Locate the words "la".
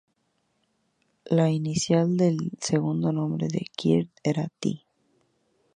1.25-1.51